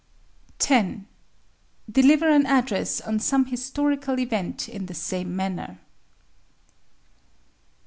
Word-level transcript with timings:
10. 0.57 1.07
Deliver 1.91 2.27
an 2.27 2.47
address 2.47 3.01
on 3.01 3.19
some 3.19 3.45
historical 3.45 4.17
event 4.19 4.67
in 4.67 4.87
the 4.87 4.95
same 4.95 5.35
manner. 5.35 5.79